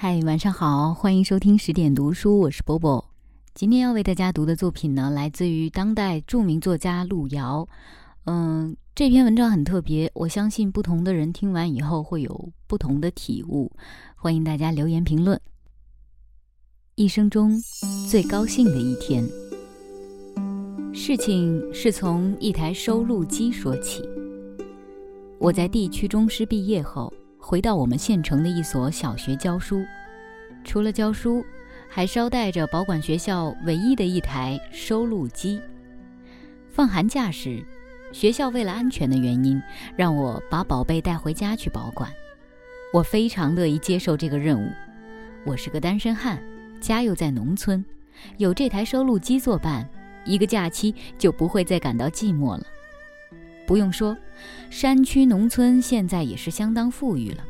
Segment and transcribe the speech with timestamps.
[0.00, 3.04] 嗨，晚上好，欢迎收听十点读书，我是波波。
[3.52, 7.66] 今天要为大家读的作品呢，来自于当代著名作家路遥。
[8.26, 13.72] 嗯，这篇文章很特别，我相信不同的人听完以后会有不同的体悟。
[14.14, 15.40] 欢迎大家留言评论。
[16.94, 17.60] 一生中
[18.08, 19.28] 最高兴的一天，
[20.94, 24.08] 事情是从一台收录机说起。
[25.40, 27.12] 我在地区中师毕业后。
[27.48, 29.82] 回到我们县城的一所小学教书，
[30.64, 31.42] 除了教书，
[31.88, 35.58] 还捎带着保管学校唯一的一台收录机。
[36.68, 37.64] 放寒假时，
[38.12, 39.58] 学校为了安全的原因，
[39.96, 42.12] 让我把宝贝带回家去保管。
[42.92, 44.70] 我非常乐意接受这个任务。
[45.46, 46.38] 我是个单身汉，
[46.82, 47.82] 家又在农村，
[48.36, 49.88] 有这台收录机作伴，
[50.26, 52.66] 一个假期就不会再感到寂寞了。
[53.68, 54.16] 不用说，
[54.70, 57.44] 山区农村现在也是相当富裕了，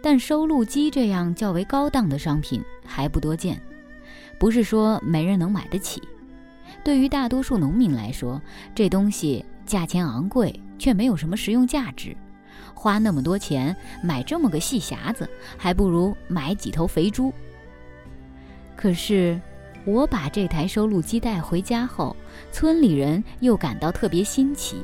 [0.00, 3.60] 但收录机这样较为高档的商品还不多见。
[4.38, 6.00] 不是说没人能买得起，
[6.82, 8.40] 对于大多数农民来说，
[8.74, 12.16] 这东西价钱昂贵，却没有什么实用价值。
[12.72, 17.30] 花那么多钱买这么个细匣子，还不如买几头肥猪。
[18.74, 19.38] 可是，
[19.84, 22.16] 我把这台收录机带回家后，
[22.50, 24.78] 村里人又感到特别新奇。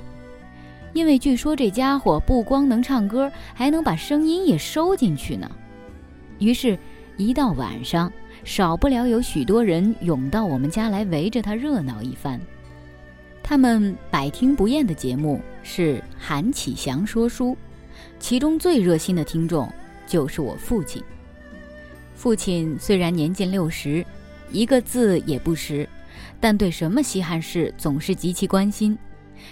[0.96, 5.46] 因为据说这家伙不光能唱歌，还能把声音也收进去呢。
[6.38, 6.78] 于是，
[7.18, 8.10] 一到晚上，
[8.44, 12.40] 少不了有许多人涌到我们家来围着他热闹一番。
[13.42, 17.54] 他们百听不厌的节目是韩启祥说书，
[18.18, 19.70] 其中最热心的听众
[20.06, 21.04] 就是我父亲。
[22.14, 24.02] 父亲虽然年近六十，
[24.50, 25.86] 一个字也不识，
[26.40, 28.96] 但对什么稀罕事总是极其关心。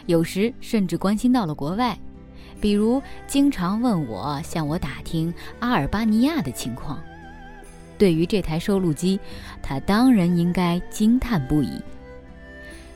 [0.06, 1.98] 有时甚至关心到了国外，
[2.60, 7.02] 比如经常问我向我打听阿尔巴尼亚的情况。
[7.96, 9.20] 对于这台收录机，
[9.62, 11.80] 他当然应该惊叹不已。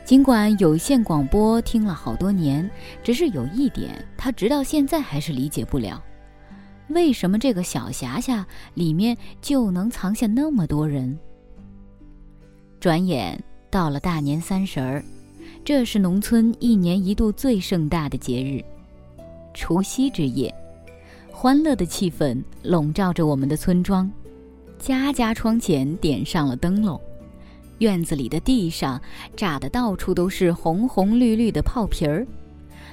[0.05, 2.69] 尽管有线广播听了好多年，
[3.03, 6.03] 只是有一点他直到现在还是理解不了：
[6.89, 8.45] 为什么这个小匣匣
[8.75, 11.19] 里面就能藏下那么多人？
[12.81, 13.39] 转眼
[13.71, 15.05] 到了大年三十儿。
[15.69, 18.65] 这是农村一年一度最盛大的节日，
[19.53, 20.51] 除夕之夜，
[21.31, 24.11] 欢乐的气氛笼罩着我们的村庄，
[24.79, 26.99] 家家窗前点上了灯笼，
[27.81, 28.99] 院子里的地上
[29.37, 32.27] 炸得到处都是红红绿绿的炮皮儿，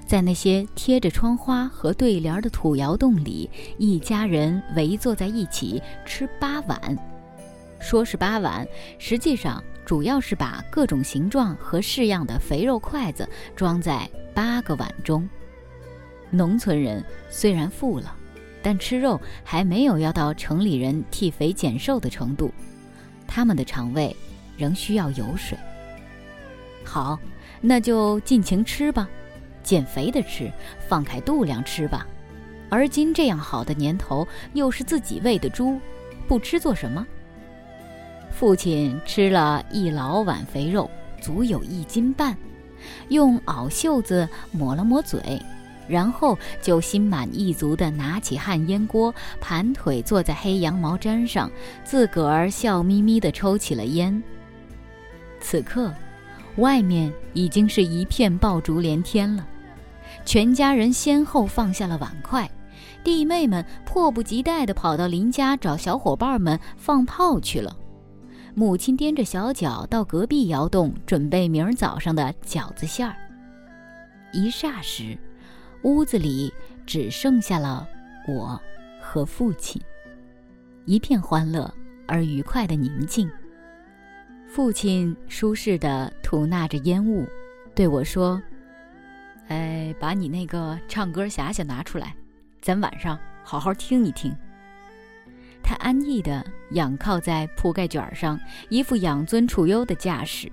[0.06, 6.78] 在那些贴着窗花和对联的土窑洞里，一家人围坐在一起吃八碗，
[7.80, 8.68] 说是八碗，
[9.00, 9.64] 实际上。
[9.86, 15.28] 主要是把各种形状和式样的肥肉筷子装在八个碗中。
[16.32, 18.14] 农村人虽然富了，
[18.64, 22.52] 但吃肉还没有要到城里人替肥减瘦的程度，
[23.28, 24.14] 他们的肠胃
[24.58, 25.56] 仍需要油水。
[26.84, 27.20] 好，
[27.62, 29.08] 那就尽情吃吧，
[29.64, 30.52] 减肥的吃，
[30.90, 32.06] 放开肚量吃吧。
[32.70, 35.80] 而今这样好的年头，又是自己喂的猪，
[36.28, 37.06] 不吃做什么？
[38.38, 40.92] 父亲吃了一老碗肥肉，
[41.22, 42.36] 足有一斤半，
[43.08, 45.42] 用袄袖子抹了抹嘴，
[45.88, 51.50] 然后就心满意足地拿起旱烟锅，盘腿坐在黑羊毛毡上，
[51.86, 54.22] 自个儿笑眯眯地抽起了烟。
[55.40, 55.94] 此刻，
[56.58, 59.48] 外面已经是一片爆竹连天了，
[60.26, 62.52] 全家人先后放下了碗筷，
[63.02, 67.74] 弟妹们迫不及待地跑到邻家找小伙伴们放炮去了。
[68.58, 73.14] 母亲踮着小脚到隔壁窑洞准备明儿早上的饺子馅儿。
[74.32, 75.18] 一霎时，
[75.84, 76.54] 屋子里
[76.86, 77.86] 只剩下了
[78.30, 78.58] 我
[79.02, 79.82] 和父亲，
[80.86, 81.70] 一片欢乐
[82.08, 83.30] 而愉快的宁静。
[84.48, 87.28] 父亲舒适地吐纳着烟雾，
[87.76, 88.42] 对我说
[89.50, 92.16] ：“哎，把你那个唱歌匣匣拿出来，
[92.62, 94.34] 咱晚上好好听一听。”
[95.68, 100.50] 他安逸地仰靠在铺盖卷上，一副养尊处优的架势。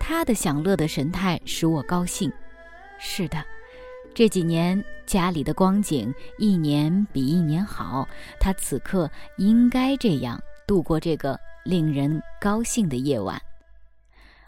[0.00, 2.30] 他的享乐的神态使我高兴。
[2.98, 3.42] 是的，
[4.12, 8.06] 这几年家里的光景一年比一年好，
[8.40, 9.08] 他此刻
[9.38, 13.40] 应该这样度过这个令人高兴的夜晚。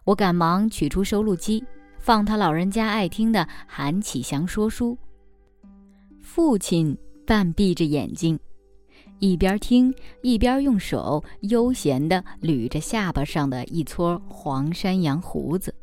[0.03, 1.65] 我赶忙取出收录机，
[1.99, 4.99] 放他老人家爱听的韩启祥说书。
[6.21, 8.37] 父亲半闭着眼睛。
[9.21, 9.93] 一边听
[10.23, 15.75] 一边用手悠闲地捋着下巴上的一撮黄山羊胡子，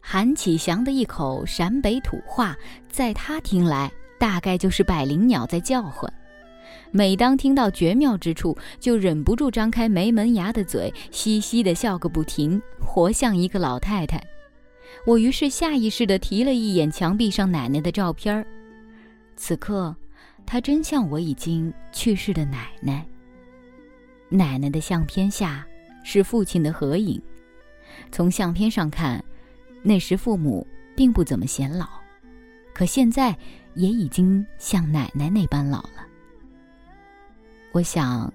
[0.00, 2.56] 韩启祥的一口陕北土话，
[2.88, 6.12] 在他听来大概就是百灵鸟在叫唤。
[6.90, 14.22] 每当听到绝妙之处，就忍不住张开没门牙的嘴，嘻嘻地笑个不停，活像一个老太太。
[15.06, 18.46] 我于是下意识地提了一眼墙壁上奶奶的照片儿，
[19.36, 19.96] 此刻，
[20.44, 23.04] 她真像我已经去世的奶奶。
[24.28, 25.66] 奶奶的相片下
[26.04, 27.20] 是父亲的合影，
[28.10, 29.22] 从相片上看，
[29.82, 30.66] 那时父母
[30.96, 31.86] 并不怎么显老，
[32.72, 33.36] 可现在
[33.74, 36.06] 也已经像奶奶那般老了。
[37.72, 38.32] 我想，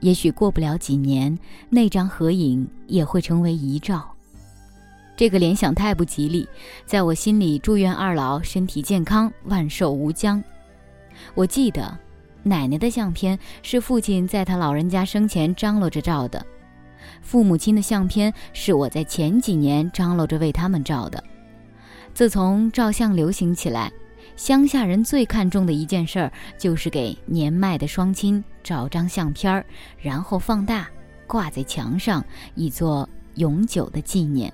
[0.00, 1.36] 也许过不了几年，
[1.68, 4.08] 那张合影也会成为遗照。
[5.16, 6.46] 这个联想太不吉利，
[6.84, 10.42] 在我心里祝愿二老身体健康，万寿无疆。
[11.36, 11.96] 我记得，
[12.42, 16.44] 奶奶的相片是父亲在他老人家生前张罗着照的，
[17.20, 21.22] 父母亲的相片是我在前几年张罗着为他们照的。
[22.14, 23.92] 自从照相流行起来，
[24.34, 29.66] 乡下人最看重的一件事儿就是给年迈的双亲照张相片儿，
[30.00, 30.88] 然后放大
[31.26, 32.24] 挂在墙上，
[32.54, 34.50] 以作永久的纪念。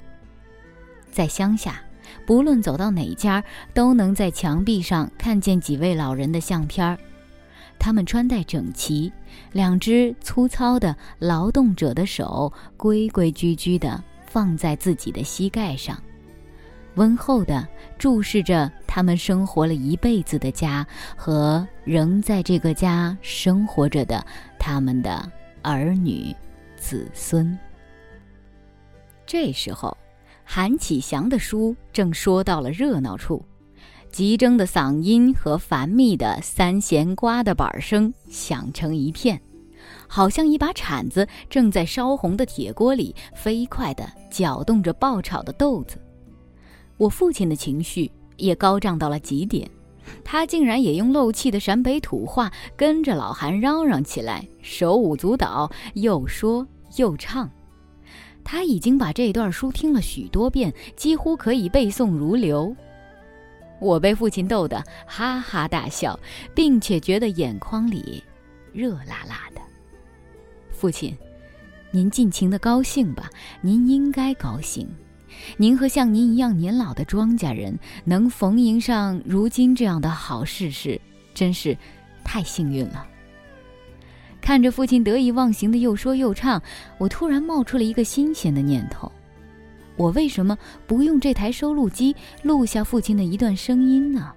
[1.12, 1.81] 在乡下，
[2.26, 3.42] 不论走到哪家，
[3.74, 6.98] 都能在墙壁上看见几位老人的相片儿。
[7.78, 9.12] 他们穿戴整齐，
[9.50, 16.00] 两只粗糙的劳动者的手规规矩矩地放在自己的膝盖上，
[16.94, 17.66] 温厚地
[17.98, 20.86] 注视着他们生活了一辈子的家
[21.16, 24.24] 和仍在这个家生活着的
[24.60, 25.28] 他们的
[25.62, 26.32] 儿女、
[26.76, 27.58] 子孙。
[29.26, 29.96] 这时候。
[30.54, 33.43] 韩启祥的书正说到了热闹处，
[34.10, 39.40] 急征的嗓音和繁密的三弦刮的板声响成一片，
[40.06, 45.96] 好像一把铲子正在烧红的铁锅里飞快地搅动着爆炒的豆子。
[46.98, 49.66] 我父亲的情绪也高涨到了极点，
[50.22, 57.50] 他竟然也用漏气的陕北土话跟着老韩嚷嚷起来，手舞足蹈，又说又唱。
[58.44, 62.74] 他已经把这段书听了许多遍，几乎可以背诵如流。
[63.80, 66.18] 我被父亲逗得哈哈大笑，
[66.54, 68.22] 并且觉得眼眶里
[68.72, 69.60] 热辣辣的。
[70.70, 71.16] 父亲，
[71.90, 73.28] 您尽情的高兴吧，
[73.60, 74.88] 您应该高兴。
[75.56, 81.00] 您和像您一样年老的庄稼人能逢迎上如今这样的好事事，
[81.34, 81.76] 真是
[82.22, 83.06] 太幸运了。
[84.42, 86.60] 看着父亲得意忘形的又说又唱，
[86.98, 89.10] 我突然冒出了一个新鲜的念头：
[89.96, 94.32] 我为什么不用这台收录机录下父亲的一段声音呢？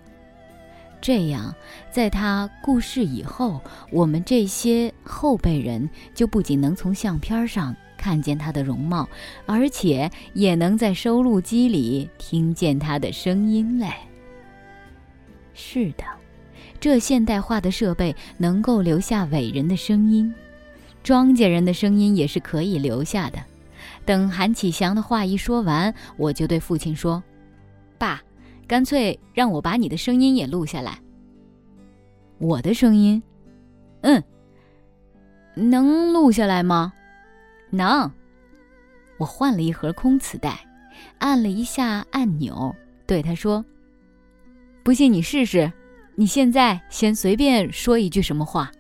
[1.02, 1.54] 这样，
[1.92, 3.60] 在他故世以后，
[3.92, 9.10] 我们这些后辈人就不仅能从相片上看见他的容貌，
[9.48, 13.92] 而且也能在收录机里听见他的声音嘞。
[15.54, 16.04] 是的。
[16.80, 20.34] 这现代化的设备能够留下伟人的声音，
[21.04, 23.40] 庄稼人的声音也是可以留下的。
[24.06, 27.24] 等韩启祥的话一说完，我就对父亲说
[27.98, 28.22] ：“爸，
[28.68, 31.00] 干脆让我把你的声音也录下来。”
[32.38, 33.22] 我的声音，
[34.02, 34.24] 嗯，
[35.56, 36.94] 能录下来吗？
[37.72, 38.12] 能。
[39.18, 40.60] 我换了一盒空磁带，
[41.20, 42.76] 按了一下按钮，
[43.08, 43.64] 对他说
[44.84, 45.72] ：“不信你试试。”
[46.16, 48.72] 你现在先随便说一句什么话。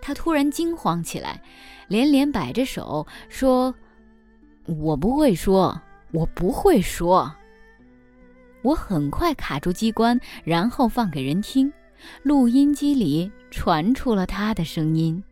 [0.00, 1.42] 他突然惊慌起来，
[1.88, 3.74] 连连摆着手说
[4.64, 5.80] ：“我不会说，
[6.12, 7.34] 我不会说。”
[8.62, 11.72] 我很快卡住机关，然后放给人听。
[12.22, 15.22] 录音机里传出了他的声音：“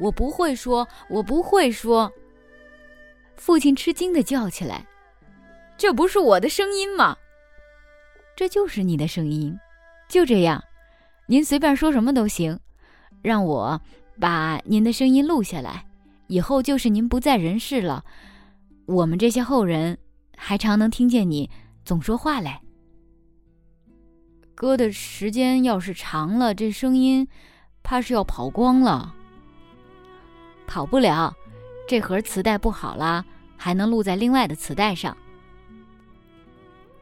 [0.00, 2.12] 我不会说，我不会说。”
[3.36, 4.84] 父亲吃惊地叫起来
[5.78, 7.16] ：“这不是我的声音吗？
[8.34, 9.56] 这就是你的声音。”
[10.08, 10.62] 就这样，
[11.26, 12.58] 您随便说什么都行，
[13.20, 13.80] 让我
[14.18, 15.84] 把您的声音录下来。
[16.28, 18.04] 以后就是您不在人世了，
[18.86, 19.96] 我们这些后人
[20.36, 21.48] 还常能听见你
[21.84, 22.58] 总说话嘞。
[24.54, 27.26] 搁的时间要是长了，这声音
[27.82, 29.14] 怕是要跑光了。
[30.66, 31.34] 跑不了，
[31.86, 33.24] 这盒磁带不好了，
[33.56, 35.16] 还能录在另外的磁带上。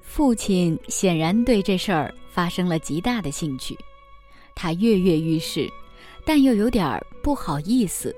[0.02, 2.12] 父亲显然对这事儿。
[2.36, 3.74] 发生了极大的兴趣，
[4.54, 5.72] 他跃跃欲试，
[6.22, 8.14] 但又有点不好意思，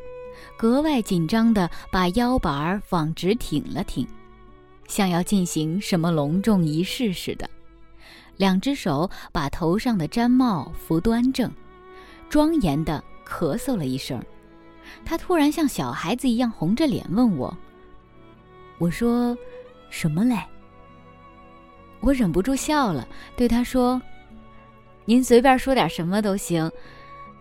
[0.56, 4.04] 格外紧张地把腰板儿往直挺了挺，
[4.88, 7.48] 像要进行什么隆重仪式似的。
[8.38, 11.48] 两只手把头上的毡帽扶端正，
[12.28, 14.20] 庄严地咳嗽了一声。
[15.04, 17.56] 他突然像小孩子一样红着脸问我
[18.78, 19.38] ：“我说
[19.90, 20.36] 什么嘞？”
[22.00, 24.00] 我忍不住笑了，对他说
[25.04, 26.70] ：“您随便说点什么都行，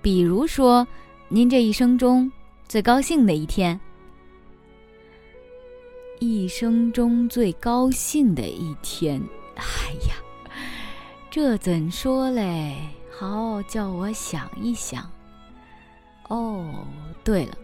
[0.01, 0.87] 比如说，
[1.27, 2.31] 您这一生中
[2.67, 3.79] 最高兴的一天。
[6.19, 9.21] 一生中最高兴的一天，
[9.55, 9.63] 哎
[10.09, 10.15] 呀，
[11.29, 12.75] 这怎说嘞？
[13.15, 15.07] 好，叫我想一想。
[16.29, 16.85] 哦，
[17.23, 17.55] 对了，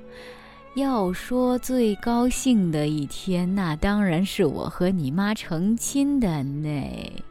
[0.75, 7.23] 要说最高兴的一天，那当然是我和你妈成亲的那。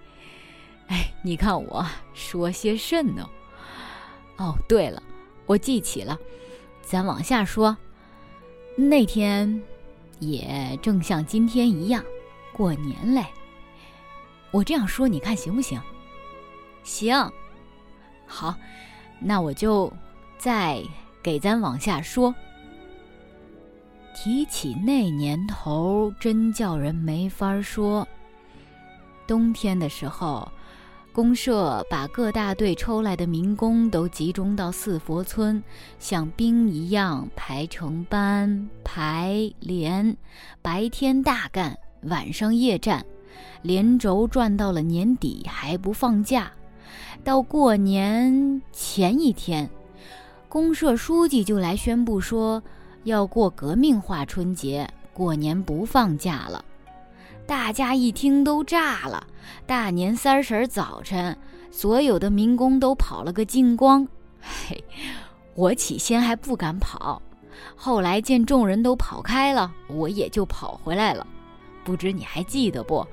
[0.87, 1.85] 哎，你看我
[2.15, 3.29] 说些甚呢？
[4.37, 5.03] 哦，对了，
[5.47, 6.17] 我记起了，
[6.83, 7.77] 咱往下说，
[8.77, 9.63] 那天。
[10.21, 12.05] 也正像今天一样，
[12.53, 13.27] 过年嘞。
[14.53, 15.81] 我这样说，你看行不行？
[16.85, 17.29] 行，
[18.25, 18.55] 好，
[19.19, 19.93] 那我就
[20.39, 20.81] 再
[21.25, 22.33] 给咱往下说。
[24.25, 28.07] 提起那年头，真叫人没法说。
[29.27, 30.49] 冬天的时候。
[31.13, 35.61] 公社把各大队抽来的民工都集中到四佛村，
[35.99, 40.17] 像兵一样排成班排连，
[40.63, 43.05] 白天大干，晚上夜战，
[43.61, 46.51] 连轴转到了年底还不放假。
[47.25, 49.69] 到过年前一天，
[50.49, 52.63] 公社书记就来宣布说
[53.05, 56.65] 要过革命化春节，过年不放假了。
[57.47, 59.27] 大家一听都炸了。
[59.67, 61.37] 大年三十早晨，
[61.71, 64.07] 所有的民工都跑了个精光。
[64.41, 64.83] 嘿，
[65.55, 67.21] 我起先还不敢跑，
[67.75, 71.27] 后来见众人都跑开了，我也就跑回来了。
[71.83, 73.07] 不知你还记得不？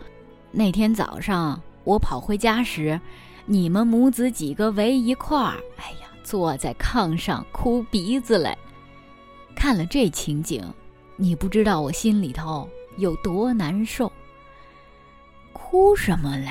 [0.51, 2.99] 那天早上我跑回家时，
[3.45, 8.55] 你们母子几个围一块儿，哎呀，坐在炕上哭鼻子嘞。
[9.55, 10.63] 看了这情景，
[11.15, 14.11] 你不知道我心里头有多难受。
[15.53, 16.49] 哭什么嘞？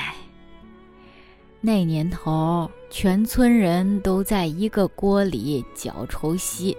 [1.60, 6.76] 那年头，全村人都在一个锅里搅稠稀，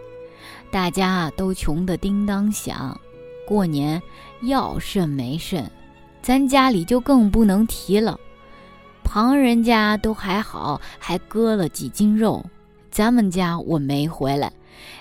[0.71, 2.99] 大家都穷得叮当响。
[3.47, 4.01] 过年
[4.43, 5.69] 要甚没甚，
[6.21, 8.17] 咱家里就更不能提了。
[9.03, 12.45] 旁人家都还好，还割了几斤肉，
[12.91, 14.53] 咱们家我没回来，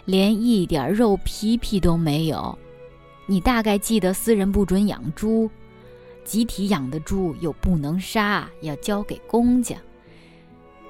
[0.05, 2.59] 连一点肉皮皮都没有。
[3.27, 5.51] 你大概记得私人不准养猪。
[6.25, 9.77] 集体养的猪又不能杀，要交给公家。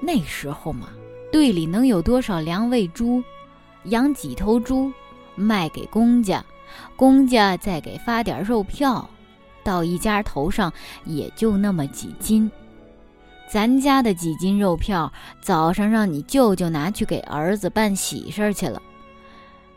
[0.01, 0.89] 那时候嘛，
[1.31, 3.23] 队里能有多少粮喂猪？
[3.85, 4.91] 养几头猪，
[5.35, 6.43] 卖给公家，
[6.97, 9.09] 公家再给发点肉票，
[9.63, 10.73] 到一家头上
[11.05, 12.51] 也就那么几斤。
[13.51, 18.79] 咱家的几斤肉票，早上让你舅舅拿去给儿子办喜事去了。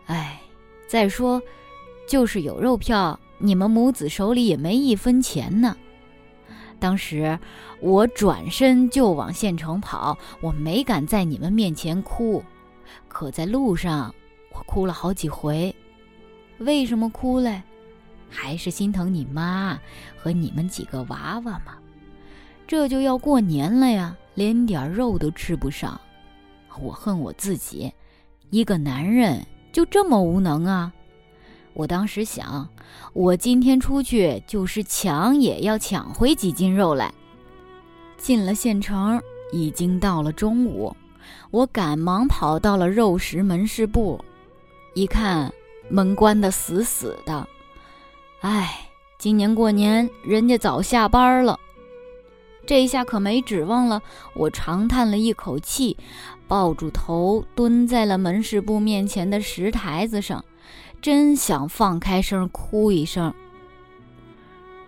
[0.06, 0.38] 哎，
[0.86, 1.40] 再说，
[2.06, 3.18] 就是有肉票。
[3.38, 5.74] 你们母子手里也没一分钱呢。
[6.78, 7.38] 当时
[7.80, 12.44] 我转身就往县城跑，我没敢在你们面前哭，
[13.08, 14.14] 可在路上
[14.52, 15.74] 我哭了好几回。
[16.58, 17.62] 为什么哭嘞？
[18.28, 19.78] 还是心疼你妈
[20.16, 21.78] 和你们几个娃娃嘛。
[22.72, 26.00] 这就要过年了呀，连点肉都吃不上。
[26.80, 27.92] 我恨我自己，
[28.48, 30.90] 一个男人就这么无能啊！
[31.74, 32.66] 我当时想，
[33.12, 37.12] 我今天出去就是抢，也要抢回几斤肉来。
[38.16, 39.20] 进了县城，
[39.52, 40.96] 已经到了中午，
[41.50, 44.18] 我赶忙跑到了肉食门市部，
[44.94, 45.52] 一看
[45.90, 47.46] 门关得死死的。
[48.40, 48.88] 哎，
[49.18, 51.60] 今年过年人家早下班了，
[52.66, 54.02] 这一下可没指望了。
[54.34, 55.96] 我长叹了一口气，
[56.46, 60.44] 抱住头蹲在了门市部面前的石台子上。
[61.00, 63.34] 真想放开声哭一声，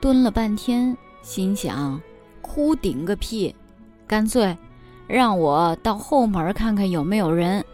[0.01, 2.01] 蹲了半天，心想
[2.41, 3.53] 哭顶个屁，
[4.07, 4.57] 干脆
[5.09, 7.65] 让我到后门看看有没有人。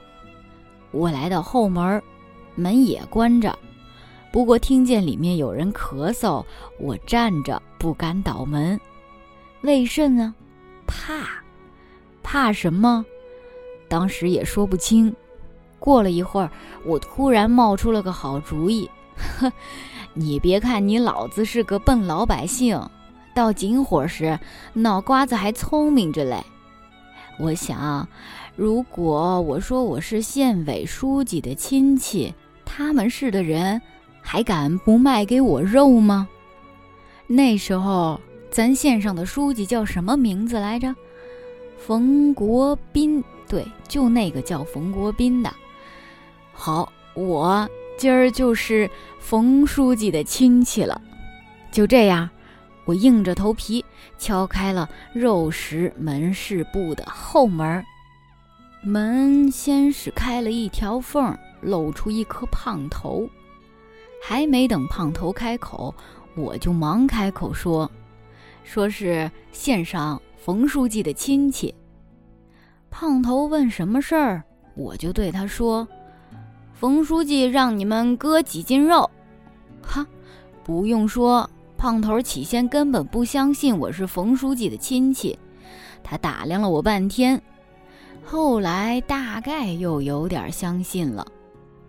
[0.90, 2.02] 我来到后门，
[2.54, 3.58] 门也关着，
[4.32, 6.42] 不过听见里面有人咳嗽，
[6.78, 8.80] 我站着不敢倒门。
[9.62, 10.34] 为甚呢？
[10.86, 11.28] 怕？
[12.22, 13.04] 怕什么？
[13.88, 15.14] 当时也说不清。
[15.78, 16.50] 过了一会儿，
[16.84, 18.88] 我突然冒出了个好主意。
[19.16, 19.52] 呵，
[20.14, 22.80] 你别看你老子是个笨老百姓，
[23.34, 24.38] 到紧火时
[24.72, 26.42] 脑瓜子还聪明着嘞。
[27.38, 28.06] 我想，
[28.56, 33.80] 如果我说我是县委书记的亲戚，他们市的人
[34.20, 36.28] 还敢不卖给我肉吗？
[37.26, 40.94] 那时候咱县上的书记叫什么名字来着？
[41.78, 45.52] 冯国斌，对，就那个叫冯国斌的。
[46.52, 51.00] 好，我今儿就是冯书记的亲戚了。
[51.70, 52.28] 就这样，
[52.84, 53.84] 我硬着头皮
[54.18, 57.84] 敲开了肉食门市部的后门。
[58.82, 63.28] 门先是开了一条缝，露出一颗胖头。
[64.22, 65.94] 还没等胖头开口，
[66.34, 67.90] 我就忙开口说
[68.62, 71.74] ：“说是县上冯书记的亲戚。”
[72.90, 74.42] 胖头问什么事儿，
[74.74, 75.86] 我就对他说
[76.74, 79.08] ：“冯书记让你们割几斤肉。”
[79.82, 80.06] 哈，
[80.64, 85.38] 不用说，胖头起先根本不相信我是冯书记的亲戚，
[86.02, 87.40] 他打量了我半天，
[88.24, 91.26] 后来大概又有点相信了。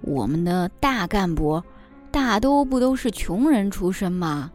[0.02, 1.62] 我们的大干部。
[2.14, 4.52] 大都不都是穷人出身吗？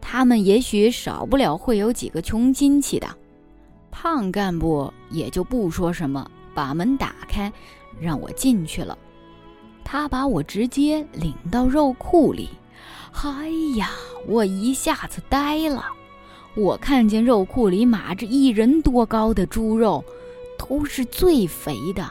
[0.00, 3.08] 他们也许少不了会有几个穷亲戚的。
[3.90, 7.52] 胖干部也就不说什么，把门打开，
[8.00, 8.96] 让我进去了。
[9.84, 12.50] 他把我直接领到肉库里。
[13.24, 13.90] 哎呀，
[14.26, 15.84] 我一下子呆了。
[16.54, 20.04] 我看见肉库里码着一人多高的猪肉，
[20.58, 22.08] 都是最肥的。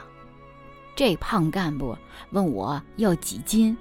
[0.94, 1.96] 这胖干部
[2.30, 3.76] 问我要几斤。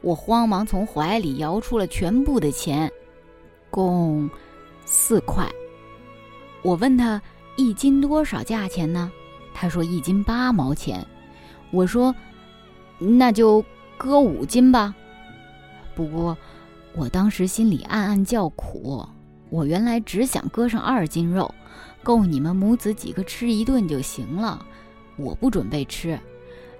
[0.00, 2.90] 我慌忙从怀里摇出了全部的钱，
[3.72, 4.30] 共
[4.84, 5.50] 四块。
[6.62, 7.20] 我问他
[7.56, 9.10] 一斤多少价钱呢？
[9.52, 11.04] 他说一斤八毛钱。
[11.70, 12.14] 我说
[12.98, 13.64] 那就
[13.96, 14.94] 割五斤吧。
[15.94, 16.36] 不过
[16.94, 19.04] 我当时心里暗暗叫苦，
[19.48, 21.52] 我原来只想割上二斤肉，
[22.02, 24.64] 够你们母子几个吃一顿就行了。
[25.16, 26.18] 我不准备吃。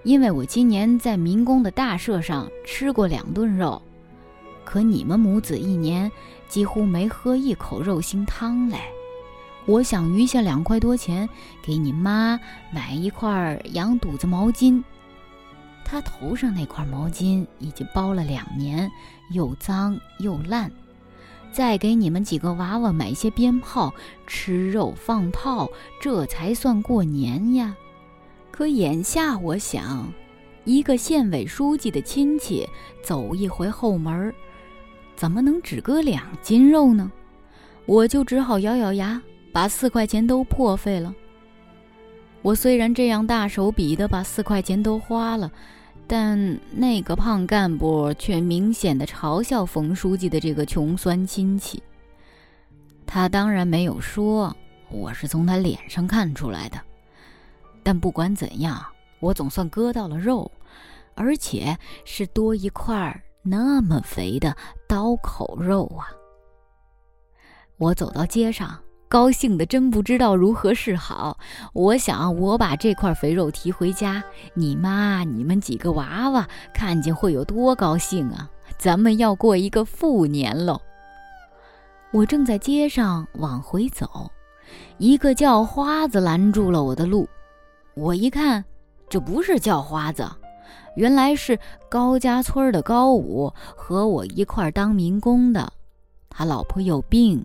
[0.05, 3.81] 因为我今年在民工的大社上吃过两顿肉，
[4.65, 6.11] 可你们母子一年
[6.53, 8.79] 几乎没喝一口肉腥汤嘞。
[9.65, 11.27] 我想余下两块多钱
[11.63, 12.39] 给你妈
[12.71, 14.83] 买一块羊肚子毛巾，
[15.83, 18.93] 她头上那块毛巾已经包了两年，
[19.31, 20.71] 又脏又烂。
[21.51, 23.95] 再给你们几个娃娃买些鞭炮，
[24.27, 25.71] 吃肉放炮，
[26.03, 27.75] 这才算过年呀。
[28.51, 30.13] 可眼下我想，
[30.65, 32.69] 一个县委书记的亲戚
[33.03, 34.35] 走一回后门，
[35.17, 37.11] 怎么能只割两斤肉呢？
[37.87, 39.21] 我就只好咬咬牙，
[39.53, 41.15] 把四块钱都破费了。
[42.43, 45.51] 我虽然这样大手笔的把四块钱都花了，
[46.07, 51.83] 但那个胖干部却明显的嘲笑冯书记的这个穷酸亲戚。
[53.07, 54.57] 他当然没有说，
[54.91, 56.81] 我是从他脸上看出来的。
[57.83, 58.85] 但不管怎样，
[59.21, 60.51] 我总算割到了肉，
[61.15, 64.57] 而且是多一块那么肥的
[64.93, 66.13] 刀口肉啊！
[67.79, 68.79] 我走到街上，
[69.09, 71.39] 高兴的真不知道如何是好。
[71.73, 78.51] 我想，我把这块肥肉提回家，你妈、你们几个娃娃看见会有多高兴啊！
[78.77, 80.79] 咱们要过一个富年喽！
[82.13, 84.31] 我正在街上往回走，
[84.99, 87.27] 一个叫花子拦住了我的路。
[87.95, 88.63] 我一看，
[89.09, 90.31] 这不是叫花子，
[90.95, 95.73] 原来是高家村的高武和我一块当民工的。
[96.29, 97.45] 他老婆有病，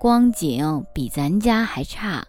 [0.00, 2.24] 光景比咱家还差。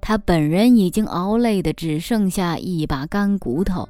[0.00, 3.88] 他本人已经熬累的只剩下一把干骨头。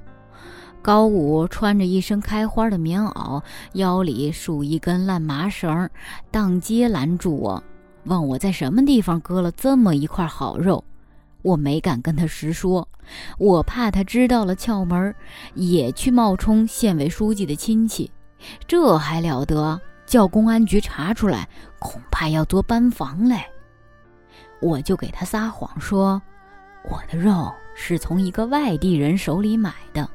[0.83, 5.89] 高武穿着一身开花的棉袄，腰里束一根烂麻绳，
[6.31, 7.63] 当街拦住我，
[8.05, 10.85] 问我在什么地方割了这么一块好肉。
[11.45, 12.89] 我没敢跟他实说，
[13.39, 15.15] 我怕他知道了窍门，
[15.55, 18.11] 也去冒充县委书记的亲戚，
[18.67, 19.81] 这还了得？
[20.07, 23.43] 叫公安局查出来，恐怕要做班房嘞。
[24.61, 26.21] 我就给他撒谎说，
[26.85, 30.09] 我的肉是从一个外地人手里买的。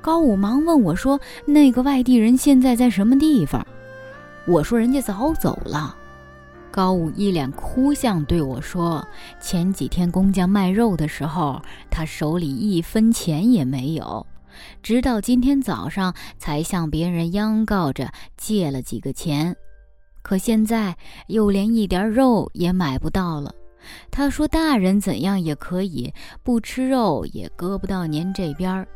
[0.00, 3.66] 高武忙问我说：“那个外地人现在在什么地方？”
[4.46, 5.96] 我说：“人家早走了。”
[6.76, 9.02] 高武一脸哭相对我说
[9.40, 11.58] ：“前几天工匠卖肉的时候，
[11.88, 14.26] 他手里一分钱也没有，
[14.82, 19.56] 直到今天早上才向别人央告着借了几个钱，
[20.20, 20.94] 可现在
[21.28, 23.50] 又连一点肉也买不到了。
[24.10, 26.12] 他说：大人怎样也可以，
[26.42, 28.86] 不吃肉也割不到您这边，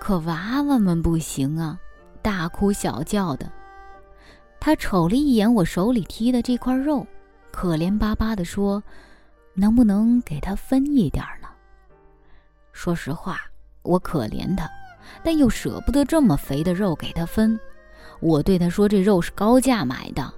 [0.00, 1.78] 可娃娃们不行啊，
[2.22, 3.52] 大哭小叫的。”
[4.60, 7.06] 他瞅了一眼我手里提的这块肉，
[7.50, 8.82] 可怜巴巴地说
[9.54, 11.48] ：“能不能给他分一点呢？”
[12.72, 13.40] 说实话，
[13.82, 14.70] 我可怜他，
[15.24, 17.58] 但又舍不得这么肥的肉给他分。
[18.20, 20.32] 我对他说：“这肉是高价买的。”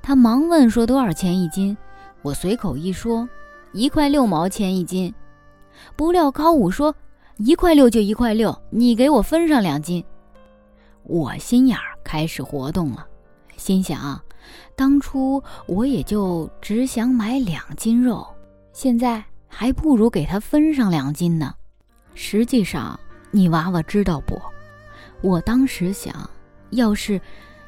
[0.00, 1.76] 他忙问说：“多少钱一斤？”
[2.22, 3.28] 我随口一说
[3.72, 5.12] ：“一块六毛钱一斤。”
[5.96, 6.94] 不料高武说
[7.38, 10.04] ：“一块六就一块六，你给我分上两斤。”
[11.02, 13.06] 我心眼儿开始活动了。
[13.58, 14.18] 心想，
[14.74, 18.26] 当初我也就只想买两斤肉，
[18.72, 21.54] 现在还不如给他分上两斤呢。
[22.14, 22.98] 实际上，
[23.30, 24.40] 你娃娃知道不？
[25.20, 26.14] 我当时想，
[26.70, 27.20] 要是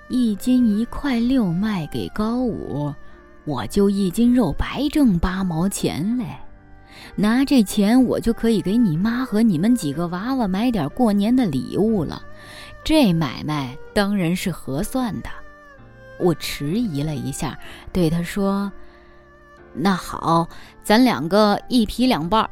[0.08, 2.94] 一斤一块六卖给高五，
[3.44, 6.24] 我就一斤肉白挣八毛钱嘞。
[7.16, 12.22] 拿这钱，我就可以给你妈和你们几个娃娃买点过年的礼物了。
[12.84, 15.28] 这买卖当然是合算的。
[16.20, 17.58] 我迟疑了一下，
[17.92, 18.70] 对他说
[19.72, 20.48] ：“那好，
[20.82, 22.48] 咱两个一劈两半。”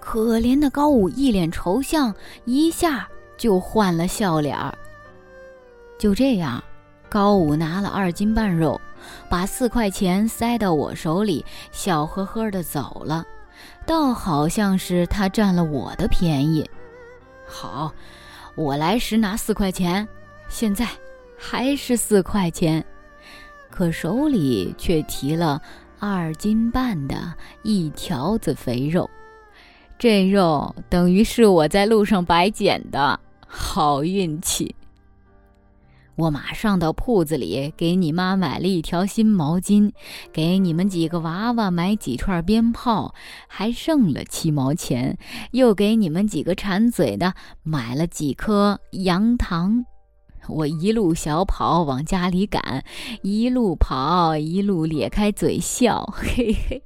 [0.00, 4.76] 可怜的高武一脸愁相，一下就换了笑脸儿。
[5.98, 6.62] 就这样，
[7.08, 8.80] 高武拿了二斤半肉，
[9.28, 13.24] 把四块钱塞到我手里，笑呵呵的走了，
[13.84, 16.68] 倒好像是他占了我的便宜。
[17.46, 17.92] 好，
[18.54, 20.06] 我来时拿四块钱，
[20.48, 20.86] 现在
[21.38, 22.84] 还是四块钱，
[23.70, 25.60] 可手里却提了
[25.98, 29.08] 二斤半的一条子肥肉。
[29.98, 34.74] 这肉等于是我在路上白捡的，好运气！
[36.16, 39.92] 我马上到铺子里给你妈买了一条新毛巾，
[40.32, 43.14] 给你们几个娃娃买几串鞭炮，
[43.48, 45.18] 还剩了七毛钱，
[45.52, 49.84] 又给你们几个馋嘴的买了几颗羊糖。
[50.48, 52.84] 我一路小跑往家里赶，
[53.22, 56.82] 一路跑一路咧开嘴笑，嘿嘿，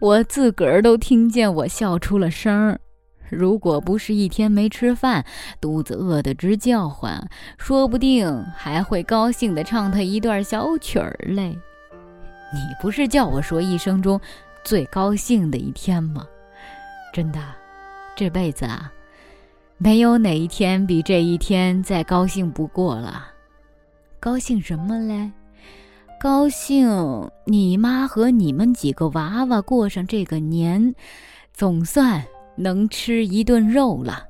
[0.00, 2.80] 我自个儿都听见我笑出了声儿。
[3.30, 5.24] 如果不是一天没吃饭，
[5.60, 11.56] 肚子饿得直叫唤，说不定还会高兴地唱他一段小曲儿嘞。
[12.52, 14.20] 你不是叫我说一生中
[14.62, 16.24] 最高兴的一天吗？
[17.12, 17.40] 真的，
[18.14, 18.92] 这辈子啊。
[19.84, 23.26] 没有哪一天比这一天再高兴不过了。
[24.18, 25.30] 高兴什么嘞？
[26.18, 26.88] 高兴
[27.44, 30.94] 你妈和你们几个娃娃过上这个年，
[31.52, 32.24] 总算
[32.56, 34.24] 能吃一顿肉了。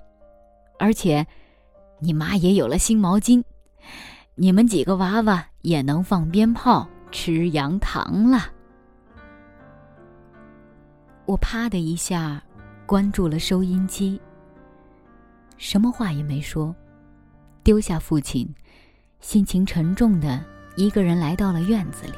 [0.81, 1.25] 而且，
[2.01, 3.40] 你妈也有了新毛巾，
[4.35, 8.40] 你们几个娃娃也能放鞭炮、吃羊糖了。
[11.27, 12.43] 我啪的一下
[12.87, 14.21] 关住了收音机。
[15.57, 16.75] 什么话也没说，
[17.62, 18.53] 丢下父亲，
[19.21, 20.45] 心情沉重的
[20.77, 22.12] 一个人来到了院子里。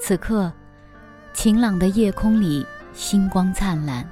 [0.00, 0.52] 此刻，
[1.32, 4.08] 晴朗的夜空里星光灿烂，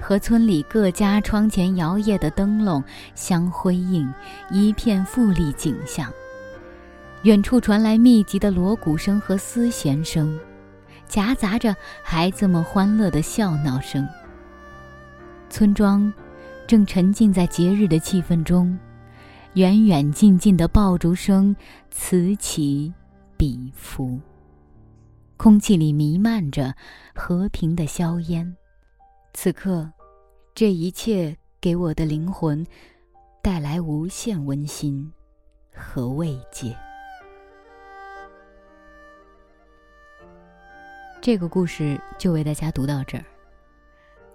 [0.00, 2.82] 和村里各家窗前摇曳的灯笼
[3.14, 4.12] 相辉映，
[4.50, 6.12] 一片富丽景象。
[7.22, 10.38] 远处传来密集的锣鼓声和丝弦声，
[11.08, 14.06] 夹杂着孩子们欢乐的笑闹声。
[15.50, 16.12] 村庄。
[16.68, 18.78] 正沉浸在节日的气氛中，
[19.54, 21.56] 远远近近的爆竹声
[21.90, 22.92] 此起
[23.38, 24.20] 彼伏，
[25.38, 26.74] 空气里弥漫着
[27.14, 28.54] 和平的硝烟。
[29.32, 29.90] 此刻，
[30.54, 32.66] 这一切给我的灵魂
[33.42, 35.10] 带来无限温馨
[35.74, 36.76] 和慰藉。
[41.22, 43.24] 这个故事就为大家读到这儿。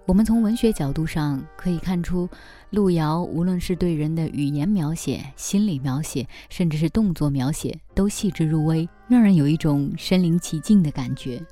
[0.06, 2.28] 我们从文学角度上可以看出，
[2.68, 11.42] 路遥无论是对人的语言描写、心理描写，甚至是动作描写，都细致入微，让人有一种身临其境的感觉。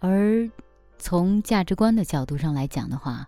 [0.00, 0.46] 而
[0.98, 3.26] 从价值观的角度上来讲的话，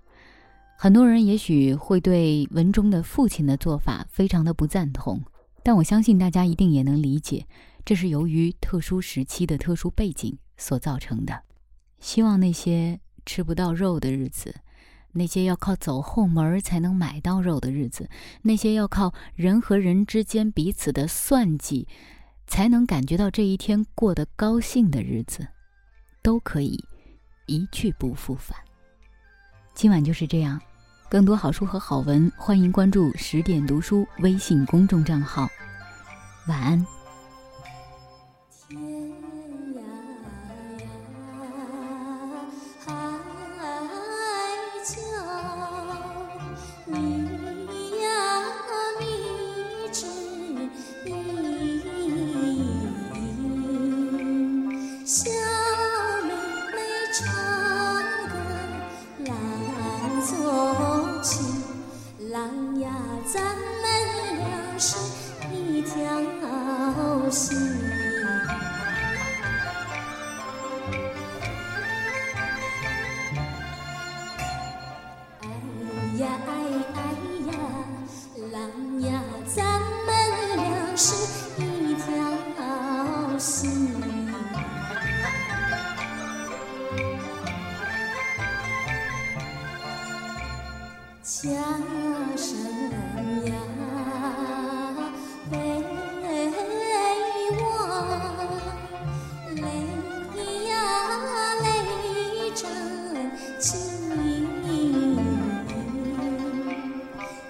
[0.76, 5.22] 很多人也许会对文中的父亲的做法非常的不赞同，
[5.62, 7.46] 但我相信大家一定也能理解，
[7.82, 11.44] 这是由于特殊时期的特殊背景所造成的。
[11.98, 13.00] 希望那些。
[13.24, 14.54] 吃不到肉的日子，
[15.12, 18.08] 那些要靠走后门才能买到肉的日子，
[18.42, 21.86] 那些要靠人和人之间彼此的算计，
[22.46, 25.46] 才能感觉到这一天过得高兴的日子，
[26.22, 26.84] 都可以
[27.46, 28.58] 一去不复返。
[29.74, 30.60] 今晚就是这样，
[31.08, 35.48] 更多好书和好文，欢迎关注十点读书微信公众账号。
[36.46, 37.03] 晚安。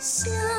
[0.05, 0.54] 想。